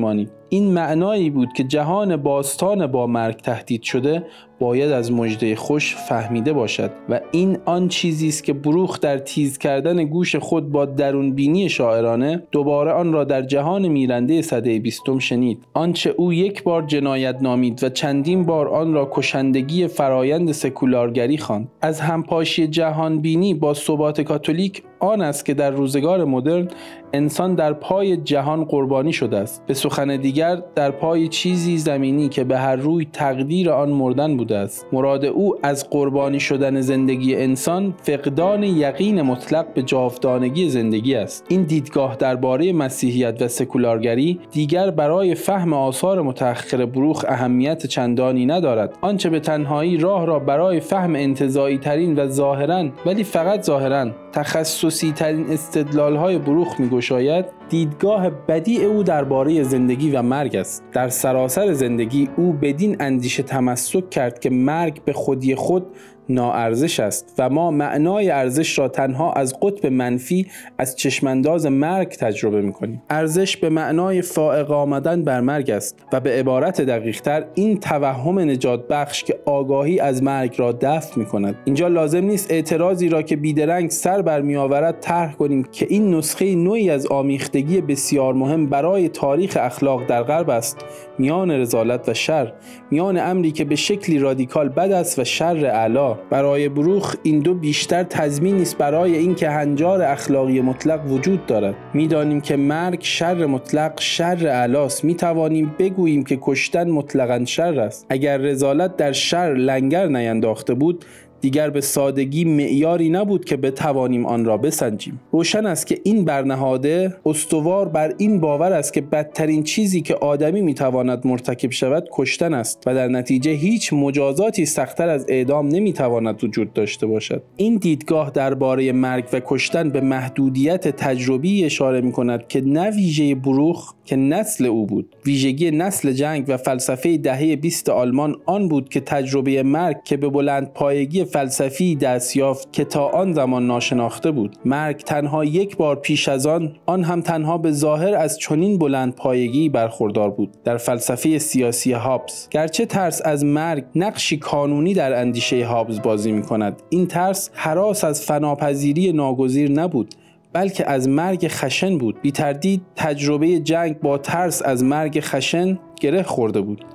این 0.53 0.71
معنایی 0.71 1.29
بود 1.29 1.53
که 1.53 1.63
جهان 1.63 2.17
باستان 2.17 2.87
با 2.87 3.07
مرگ 3.07 3.35
تهدید 3.35 3.83
شده 3.83 4.25
باید 4.59 4.91
از 4.91 5.11
مژده 5.11 5.55
خوش 5.55 5.95
فهمیده 5.95 6.53
باشد 6.53 6.91
و 7.09 7.19
این 7.31 7.57
آن 7.65 7.87
چیزی 7.87 8.27
است 8.27 8.43
که 8.43 8.53
بروخ 8.53 8.99
در 8.99 9.17
تیز 9.17 9.57
کردن 9.57 10.03
گوش 10.03 10.35
خود 10.35 10.71
با 10.71 10.85
درون 10.85 11.31
بینی 11.31 11.69
شاعرانه 11.69 12.43
دوباره 12.51 12.91
آن 12.91 13.13
را 13.13 13.23
در 13.23 13.41
جهان 13.41 13.87
میرنده 13.87 14.41
صده 14.41 14.79
بیستم 14.79 15.19
شنید. 15.19 15.63
آنچه 15.73 16.09
او 16.17 16.33
یک 16.33 16.63
بار 16.63 16.81
جنایت 16.81 17.41
نامید 17.41 17.83
و 17.83 17.89
چندین 17.89 18.45
بار 18.45 18.67
آن 18.67 18.93
را 18.93 19.09
کشندگی 19.13 19.87
فرایند 19.87 20.51
سکولارگری 20.51 21.37
خواند. 21.37 21.67
از 21.81 22.01
همپاشی 22.01 22.67
جهان 22.67 23.21
بینی 23.21 23.53
با 23.53 23.73
ثبات 23.73 24.21
کاتولیک 24.21 24.83
آن 25.01 25.21
است 25.21 25.45
که 25.45 25.53
در 25.53 25.71
روزگار 25.71 26.25
مدرن 26.25 26.67
انسان 27.13 27.55
در 27.55 27.73
پای 27.73 28.17
جهان 28.17 28.63
قربانی 28.63 29.13
شده 29.13 29.37
است. 29.37 29.63
به 29.67 29.73
سخن 29.73 30.17
دیگر 30.17 30.63
در 30.75 30.91
پای 30.91 31.27
چیزی 31.27 31.77
زمینی 31.77 32.29
که 32.29 32.43
به 32.43 32.57
هر 32.57 32.75
روی 32.75 33.07
تقدیر 33.13 33.71
آن 33.71 33.89
مردن 33.89 34.37
بوده 34.37 34.57
است. 34.57 34.87
مراد 34.93 35.25
او 35.25 35.55
از 35.63 35.89
قربانی 35.89 36.39
شدن 36.39 36.81
زندگی 36.81 37.35
انسان 37.35 37.93
فقدان 38.01 38.63
یقین 38.63 39.21
مطلق 39.21 39.73
به 39.73 39.81
جاودانگی 39.81 40.69
زندگی 40.69 41.15
است. 41.15 41.45
این 41.47 41.63
دیدگاه 41.63 42.15
درباره 42.15 42.73
مسیحیت 42.73 43.41
و 43.41 43.47
سکولارگری 43.47 44.39
دیگر 44.51 44.91
برای 44.91 45.35
فهم 45.35 45.73
آثار 45.73 46.21
متأخر 46.21 46.85
بروخ 46.85 47.25
اهمیت 47.27 47.85
چندانی 47.85 48.45
ندارد. 48.45 48.97
آنچه 49.01 49.29
به 49.29 49.39
تنهایی 49.39 49.97
راه 49.97 50.25
را 50.25 50.39
برای 50.39 50.79
فهم 50.79 51.15
انتظایی 51.15 51.77
ترین 51.77 52.19
و 52.19 52.27
ظاهرا 52.27 52.89
ولی 53.05 53.23
فقط 53.23 53.61
ظاهرا 53.61 54.11
تخصصی 54.33 55.11
ترین 55.11 55.49
استدلال 55.49 56.15
های 56.15 56.37
بروخ 56.37 56.79
می 56.79 56.89
گشاید 56.89 57.45
دیدگاه 57.69 58.29
بدی 58.29 58.85
او 58.85 59.03
درباره 59.03 59.63
زندگی 59.63 60.11
و 60.11 60.21
مرگ 60.21 60.55
است. 60.55 60.83
در 60.91 61.09
سراسر 61.09 61.73
زندگی 61.73 62.29
او 62.37 62.53
بدین 62.53 62.97
اندیشه 62.99 63.43
تمسک 63.43 64.09
کرد 64.09 64.39
که 64.39 64.49
مرگ 64.49 65.03
به 65.05 65.13
خودی 65.13 65.55
خود 65.55 65.87
ناارزش 66.29 66.99
است 66.99 67.35
و 67.37 67.49
ما 67.49 67.71
معنای 67.71 68.29
ارزش 68.29 68.79
را 68.79 68.87
تنها 68.87 69.33
از 69.33 69.59
قطب 69.61 69.85
منفی 69.85 70.47
از 70.77 70.95
چشمانداز 70.95 71.65
مرگ 71.65 72.07
تجربه 72.07 72.61
می 72.61 72.73
کنیم 72.73 73.01
ارزش 73.09 73.57
به 73.57 73.69
معنای 73.69 74.21
فائق 74.21 74.71
آمدن 74.71 75.23
بر 75.23 75.41
مرگ 75.41 75.71
است 75.71 76.05
و 76.13 76.19
به 76.19 76.39
عبارت 76.39 76.81
دقیقتر 76.81 77.45
این 77.53 77.79
توهم 77.79 78.39
نجات 78.39 78.87
بخش 78.87 79.23
که 79.23 79.39
آگاهی 79.45 79.99
از 79.99 80.23
مرگ 80.23 80.55
را 80.57 80.71
دفع 80.71 81.19
می 81.19 81.25
کند 81.25 81.55
اینجا 81.65 81.87
لازم 81.87 82.23
نیست 82.23 82.51
اعتراضی 82.51 83.09
را 83.09 83.21
که 83.21 83.35
بیدرنگ 83.35 83.89
سر 83.89 84.21
بر 84.21 84.41
می 84.41 84.55
آورد 84.55 84.99
طرح 84.99 85.33
کنیم 85.33 85.63
که 85.63 85.87
این 85.89 86.15
نسخه 86.15 86.55
نوعی 86.55 86.89
از 86.89 87.07
آمیختگی 87.07 87.81
بسیار 87.81 88.33
مهم 88.33 88.65
برای 88.65 89.09
تاریخ 89.09 89.57
اخلاق 89.61 90.05
در 90.05 90.23
غرب 90.23 90.49
است. 90.49 90.77
میان 91.17 91.51
رزالت 91.51 92.09
و 92.09 92.13
شر 92.13 92.53
میان 92.91 93.17
امری 93.17 93.51
که 93.51 93.65
به 93.65 93.75
شکلی 93.75 94.19
رادیکال 94.19 94.69
بد 94.69 94.91
است 94.91 95.19
و 95.19 95.23
شر 95.23 95.65
اعلی 95.65 96.10
برای 96.29 96.69
بروخ 96.69 97.15
این 97.23 97.39
دو 97.39 97.53
بیشتر 97.53 98.03
تضمینی 98.03 98.61
است 98.61 98.77
برای 98.77 99.17
اینکه 99.17 99.49
هنجار 99.49 100.01
اخلاقی 100.01 100.61
مطلق 100.61 101.11
وجود 101.11 101.45
دارد. 101.45 101.75
می‌دانیم 101.93 102.41
که 102.41 102.55
مرگ 102.55 102.99
شر 103.01 103.45
مطلق 103.45 103.99
شر 103.99 104.47
اعلاست. 104.47 105.03
می 105.03 105.15
توانیم 105.15 105.75
بگوییم 105.79 106.23
که 106.23 106.39
کشتن 106.41 106.89
مطلقا 106.89 107.45
شر 107.45 107.79
است. 107.79 108.05
اگر 108.09 108.37
رزالت 108.37 108.97
در 108.97 109.11
شر 109.11 109.53
لنگر 109.53 110.07
نینداخته 110.07 110.73
بود 110.73 111.05
دیگر 111.41 111.69
به 111.69 111.81
سادگی 111.81 112.45
معیاری 112.45 113.09
نبود 113.09 113.45
که 113.45 113.57
بتوانیم 113.57 114.25
آن 114.25 114.45
را 114.45 114.57
بسنجیم. 114.57 115.19
روشن 115.31 115.65
است 115.65 115.87
که 115.87 115.99
این 116.03 116.25
برنهاده 116.25 117.15
استوار 117.25 117.89
بر 117.89 118.13
این 118.17 118.39
باور 118.39 118.73
است 118.73 118.93
که 118.93 119.01
بدترین 119.01 119.63
چیزی 119.63 120.01
که 120.01 120.15
آدمی 120.15 120.61
می‌تواند 120.61 121.27
مرتکب 121.27 121.71
شود 121.71 122.09
کشتن 122.11 122.53
است 122.53 122.83
و 122.85 122.95
در 122.95 123.07
نتیجه 123.07 123.51
هیچ 123.51 123.93
مجازاتی 123.93 124.65
سختتر 124.65 125.09
از 125.09 125.25
اعدام 125.29 125.67
نمی‌تواند 125.67 126.43
وجود 126.43 126.73
داشته 126.73 127.07
باشد. 127.07 127.43
این 127.57 127.75
دیدگاه 127.75 128.29
درباره 128.29 128.91
مرگ 128.91 129.25
و 129.33 129.41
کشتن 129.45 129.89
به 129.89 130.01
محدودیت 130.01 130.87
تجربی 130.87 131.65
اشاره 131.65 132.01
می 132.01 132.11
کند 132.11 132.47
که 132.47 132.61
نه 132.61 132.89
ویژه 132.89 133.35
بروخ 133.35 133.93
که 134.05 134.15
نسل 134.15 134.65
او 134.65 134.85
بود. 134.85 135.15
ویژگی 135.25 135.71
نسل 135.71 136.11
جنگ 136.11 136.45
و 136.47 136.57
فلسفه 136.57 137.17
دهه 137.17 137.55
20 137.55 137.89
آلمان 137.89 138.35
آن 138.45 138.67
بود 138.67 138.89
که 138.89 138.99
تجربه 138.99 139.63
مرگ 139.63 140.03
که 140.03 140.17
به 140.17 140.29
بلند 140.29 140.73
پایگی 140.73 141.23
فلسفی 141.31 141.95
دست 141.95 142.35
یافت 142.35 142.73
که 142.73 142.83
تا 142.85 143.07
آن 143.07 143.33
زمان 143.33 143.67
ناشناخته 143.67 144.31
بود. 144.31 144.55
مرگ 144.65 144.97
تنها 144.97 145.45
یک 145.45 145.77
بار 145.77 145.95
پیش 145.95 146.29
از 146.29 146.45
آن 146.45 146.75
آن 146.85 147.03
هم 147.03 147.21
تنها 147.21 147.57
به 147.57 147.71
ظاهر 147.71 148.15
از 148.15 148.39
چنین 148.39 148.77
بلند 148.77 149.15
پایگی 149.15 149.69
برخوردار 149.69 150.29
بود. 150.29 150.49
در 150.63 150.77
فلسفه 150.77 151.39
سیاسی 151.39 151.91
هابز 151.91 152.49
گرچه 152.49 152.85
ترس 152.85 153.21
از 153.25 153.45
مرگ 153.45 153.83
نقشی 153.95 154.37
کانونی 154.37 154.93
در 154.93 155.21
اندیشه 155.21 155.65
هابز 155.65 156.01
بازی 156.01 156.31
می 156.31 156.41
کند 156.41 156.81
این 156.89 157.07
ترس 157.07 157.49
حراس 157.53 158.03
از 158.03 158.21
فناپذیری 158.21 159.13
ناگزیر 159.13 159.71
نبود. 159.71 160.15
بلکه 160.53 160.89
از 160.89 161.09
مرگ 161.09 161.47
خشن 161.47 161.97
بود. 161.97 162.21
بی 162.21 162.31
تردید 162.31 162.81
تجربه 162.95 163.59
جنگ 163.59 163.99
با 163.99 164.17
ترس 164.17 164.61
از 164.61 164.83
مرگ 164.83 165.19
خشن 165.19 165.79
گره 166.01 166.23
خورده 166.23 166.61
بود. 166.61 166.85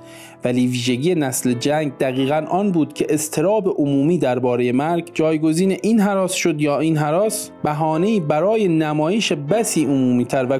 ولی 0.43 0.67
ویژگی 0.67 1.15
نسل 1.15 1.53
جنگ 1.53 1.97
دقیقا 1.97 2.45
آن 2.49 2.71
بود 2.71 2.93
که 2.93 3.05
استراب 3.09 3.67
عمومی 3.77 4.17
درباره 4.17 4.71
مرگ 4.71 5.11
جایگزین 5.13 5.77
این 5.83 5.99
حراس 5.99 6.33
شد 6.33 6.61
یا 6.61 6.79
این 6.79 6.97
حراس 6.97 7.49
بهانه‌ای 7.63 8.19
برای 8.19 8.67
نمایش 8.67 9.33
بسی 9.33 9.85
عمومیتر 9.85 10.45
و 10.45 10.59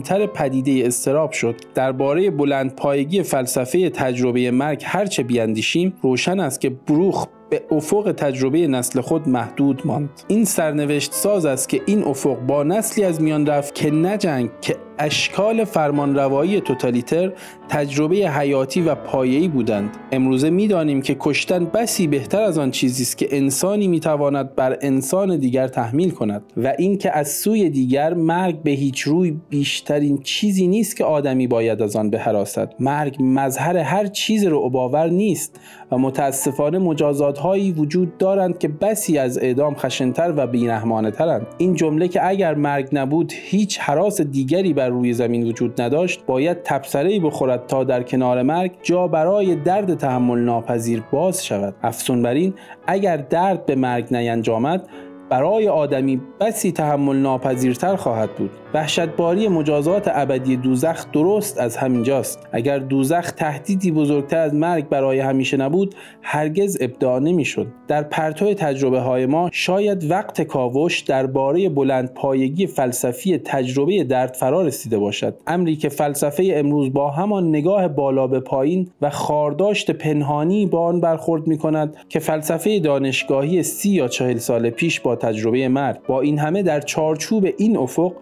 تر 0.00 0.26
پدیده 0.26 0.86
استراب 0.86 1.32
شد. 1.32 1.54
درباره 1.74 2.30
بلند 2.30 2.74
پایگی 2.74 3.22
فلسفه 3.22 3.90
تجربه 3.90 4.50
مرگ 4.50 4.82
هرچه 4.86 5.22
بیاندیشیم 5.22 5.92
روشن 6.02 6.40
است 6.40 6.60
که 6.60 6.70
بروخ 6.70 7.26
به 7.50 7.62
افق 7.70 8.12
تجربه 8.16 8.66
نسل 8.66 9.00
خود 9.00 9.28
محدود 9.28 9.82
ماند. 9.84 10.10
این 10.28 10.44
سرنوشت 10.44 11.12
ساز 11.12 11.46
است 11.46 11.68
که 11.68 11.82
این 11.86 12.04
افق 12.04 12.36
با 12.38 12.62
نسلی 12.62 13.04
از 13.04 13.22
میان 13.22 13.46
رفت 13.46 13.74
که 13.74 13.90
نه 13.90 14.18
که 14.60 14.76
اشکال 15.02 15.64
فرمانروایی 15.64 16.60
توتالیتر 16.60 17.32
تجربه 17.68 18.16
حیاتی 18.16 18.80
و 18.80 18.94
پایه‌ای 18.94 19.48
بودند. 19.48 19.96
امروزه 20.12 20.50
می‌دانیم 20.50 21.02
که 21.02 21.16
کشتن 21.20 21.64
بسی 21.64 22.06
بهتر 22.06 22.42
از 22.42 22.58
آن 22.58 22.70
چیزی 22.70 23.02
است 23.02 23.18
که 23.18 23.28
انسانی 23.30 23.88
می‌تواند 23.88 24.54
بر 24.54 24.78
انسان 24.82 25.36
دیگر 25.36 25.68
تحمیل 25.68 26.10
کند 26.10 26.42
و 26.56 26.74
اینکه 26.78 27.18
از 27.18 27.28
سوی 27.28 27.70
دیگر 27.70 28.14
مرگ 28.14 28.62
به 28.62 28.70
هیچ 28.70 29.00
روی 29.00 29.36
بیشترین 29.50 30.18
چیزی 30.22 30.66
نیست 30.68 30.96
که 30.96 31.04
آدمی 31.04 31.46
باید 31.46 31.82
از 31.82 31.96
آن 31.96 32.10
بهراست 32.10 32.80
مرگ 32.80 33.16
مظهر 33.20 33.76
هر 33.76 34.06
چیز 34.06 34.44
رو 34.44 34.70
باور 34.70 35.08
نیست 35.08 35.60
و 35.92 35.98
متاسفانه 35.98 36.78
مجازات 36.78 37.38
هایی 37.38 37.72
وجود 37.72 38.18
دارند 38.18 38.58
که 38.58 38.68
بسی 38.68 39.18
از 39.18 39.38
اعدام 39.38 39.74
خشنتر 39.74 40.32
و 40.36 40.46
بیرحمانه 40.46 41.10
ترند 41.10 41.46
این 41.58 41.74
جمله 41.74 42.08
که 42.08 42.28
اگر 42.28 42.54
مرگ 42.54 42.88
نبود 42.92 43.32
هیچ 43.36 43.78
حراس 43.80 44.20
دیگری 44.20 44.72
بر 44.72 44.89
روی 44.90 45.12
زمین 45.12 45.46
وجود 45.48 45.82
نداشت 45.82 46.26
باید 46.26 46.62
تبصره 46.62 47.20
بخورد 47.20 47.66
تا 47.66 47.84
در 47.84 48.02
کنار 48.02 48.42
مرگ 48.42 48.72
جا 48.82 49.08
برای 49.08 49.54
درد 49.54 49.94
تحمل 49.94 50.38
ناپذیر 50.38 51.02
باز 51.12 51.46
شود. 51.46 51.74
افسون 51.82 52.22
بر 52.22 52.34
این 52.34 52.54
اگر 52.86 53.16
درد 53.16 53.66
به 53.66 53.74
مرگ 53.74 54.14
نینجامد 54.14 54.88
برای 55.30 55.68
آدمی 55.68 56.20
بسی 56.40 56.72
تحمل 56.72 57.16
ناپذیرتر 57.16 57.96
خواهد 57.96 58.30
بود. 58.30 58.50
وحشتباری 58.74 59.48
مجازات 59.48 60.10
ابدی 60.14 60.56
دوزخ 60.56 61.10
درست 61.12 61.58
از 61.58 61.76
همینجاست. 61.76 62.48
اگر 62.52 62.78
دوزخ 62.78 63.30
تهدیدی 63.30 63.90
بزرگتر 63.90 64.38
از 64.38 64.54
مرگ 64.54 64.88
برای 64.88 65.18
همیشه 65.18 65.56
نبود 65.56 65.94
هرگز 66.22 66.78
ابداع 66.80 67.18
نمی‌شد. 67.18 67.66
در 67.88 68.02
پرتو 68.02 68.54
تجربه 68.54 69.00
های 69.00 69.26
ما 69.26 69.48
شاید 69.52 70.10
وقت 70.10 70.42
کاوش 70.42 71.00
درباره 71.00 71.68
بلند 71.68 72.14
پایگی 72.14 72.66
فلسفی 72.66 73.38
تجربه 73.38 74.04
درد 74.04 74.34
فرا 74.34 74.62
رسیده 74.62 74.98
باشد. 74.98 75.34
امری 75.46 75.76
که 75.76 75.88
فلسفه 75.88 76.52
امروز 76.54 76.92
با 76.92 77.10
همان 77.10 77.48
نگاه 77.48 77.88
بالا 77.88 78.26
به 78.26 78.40
پایین 78.40 78.90
و 79.02 79.10
خارداشت 79.10 79.90
پنهانی 79.90 80.66
با 80.66 80.80
آن 80.80 81.00
برخورد 81.00 81.46
می 81.46 81.58
کند 81.58 81.96
که 82.08 82.18
فلسفه 82.18 82.78
دانشگاهی 82.78 83.62
سی 83.62 83.90
یا 83.90 84.08
چهل 84.08 84.36
سال 84.36 84.70
پیش 84.70 85.00
با 85.00 85.16
تجربه 85.20 85.68
مرگ. 85.68 85.96
با 86.06 86.20
این 86.20 86.38
همه 86.38 86.62
در 86.62 86.80
چارچوب 86.80 87.46
این 87.58 87.76
افق 87.76 88.12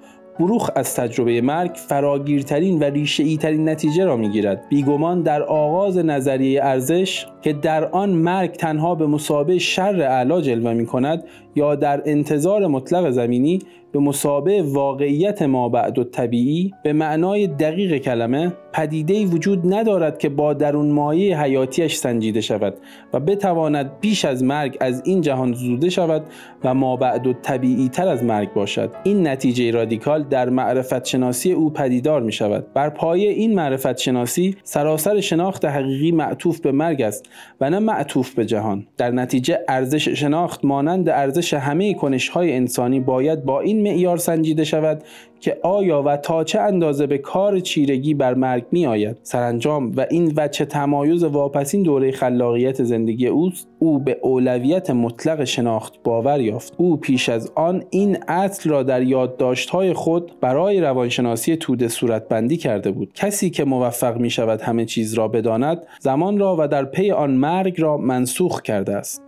بروخ 0.41 0.71
از 0.75 0.95
تجربه 0.95 1.41
مرگ 1.41 1.71
فراگیرترین 1.75 2.79
و 2.79 2.85
ریشه 2.85 3.37
ترین 3.37 3.69
نتیجه 3.69 4.05
را 4.05 4.17
می‌گیرد. 4.17 4.69
بیگمان 4.69 5.23
در 5.23 5.43
آغاز 5.43 5.99
نظریه 5.99 6.65
ارزش 6.65 7.27
که 7.43 7.53
در 7.53 7.85
آن 7.85 8.11
مرگ 8.11 8.53
تنها 8.53 8.95
به 8.95 9.07
مسابه 9.07 9.59
شر 9.59 10.03
اعلا 10.03 10.41
جلوه 10.41 10.73
می 10.73 10.87
کند 10.87 11.25
یا 11.59 11.75
در 11.75 12.03
انتظار 12.05 12.67
مطلق 12.67 13.11
زمینی 13.11 13.59
به 13.93 13.99
مسابه 13.99 14.63
واقعیت 14.63 15.43
ما 15.43 15.69
بعد 15.69 15.99
و 15.99 16.05
طبیعی 16.05 16.75
به 16.85 16.93
معنای 16.93 17.47
دقیق 17.47 17.97
کلمه 17.97 18.53
پدیده 18.73 19.27
وجود 19.27 19.75
ندارد 19.75 20.19
که 20.19 20.29
با 20.29 20.55
درون 20.55 20.91
مایه 20.91 21.43
حیاتیش 21.43 21.95
سنجیده 21.95 22.41
شود 22.41 22.75
و 23.13 23.21
بتواند 23.21 24.01
بیش 24.01 24.25
از 24.25 24.45
مرگ 24.45 24.77
از 24.81 25.03
این 25.05 25.21
جهان 25.21 25.53
زوده 25.53 25.91
شود 25.91 26.23
و 26.65 26.75
ما 26.75 26.97
بعد 26.97 27.27
و 27.27 27.33
طبیعی 27.33 27.89
تر 27.89 28.09
از 28.09 28.25
مرگ 28.25 28.53
باشد. 28.53 28.91
این 29.05 29.29
نتیجه 29.29 29.71
رادیکال 29.71 30.23
در 30.23 30.51
معرفت 30.51 31.05
شناسی 31.05 31.53
او 31.53 31.71
پدیدار 31.71 32.23
می 32.23 32.33
شود. 32.33 32.73
بر 32.75 32.91
پایه 32.91 33.31
این 33.31 33.55
معرفت 33.55 33.97
شناسی 33.97 34.57
سراسر 34.65 35.21
شناخت 35.21 35.65
حقیقی 35.65 36.13
معطوف 36.13 36.61
به 36.61 36.73
مرگ 36.73 37.03
است 37.03 37.27
و 37.61 37.71
نه 37.71 37.79
معطوف 37.79 38.35
به 38.35 38.47
جهان. 38.47 38.87
در 38.97 39.11
نتیجه 39.11 39.59
ارزش 39.69 40.09
شناخت 40.09 40.65
مانند 40.65 41.11
ارزش 41.55 41.67
همه 41.67 41.95
کنش 41.95 42.29
های 42.29 42.53
انسانی 42.53 43.01
باید 43.01 43.45
با 43.45 43.61
این 43.61 43.83
معیار 43.83 44.17
سنجیده 44.17 44.65
شود 44.65 45.05
که 45.41 45.59
آیا 45.63 46.03
و 46.03 46.17
تا 46.17 46.45
چه 46.45 46.61
اندازه 46.61 47.07
به 47.07 47.19
کار 47.19 47.61
چیرگی 47.61 48.15
بر 48.15 48.35
مرگ 48.35 48.65
می 48.71 48.87
آید 48.87 49.17
سرانجام 49.23 49.93
و 49.97 50.07
این 50.11 50.33
وچه 50.37 50.65
تمایز 50.65 51.25
واپسین 51.25 51.83
دوره 51.83 52.13
خلاقیت 52.13 52.83
زندگی 52.83 53.27
اوست. 53.27 53.69
او 53.79 53.99
به 53.99 54.19
اولویت 54.23 54.91
مطلق 54.91 55.45
شناخت 55.45 56.03
باور 56.05 56.41
یافت. 56.41 56.75
او 56.77 56.97
پیش 56.97 57.29
از 57.29 57.53
آن 57.55 57.85
این 57.91 58.19
اصل 58.29 58.71
را 58.71 58.83
در 58.83 59.03
یادداشت‌های 59.03 59.93
خود 59.93 60.33
برای 60.41 60.81
روانشناسی 60.81 61.57
توده 61.57 61.89
صورتبندی 61.89 62.57
کرده 62.57 62.91
بود. 62.91 63.13
کسی 63.15 63.51
که 63.51 63.65
موفق 63.65 64.17
می 64.17 64.31
شود 64.31 64.61
همه 64.61 64.85
چیز 64.85 65.15
را 65.15 65.29
بداند 65.29 65.83
زمان 66.01 66.39
را 66.39 66.57
و 66.59 66.69
در 66.69 66.85
پی 66.85 67.11
آن 67.11 67.31
مرگ 67.31 67.81
را 67.81 67.97
منسوخ 67.97 68.63
کرده 68.63 68.97
است. 68.97 69.28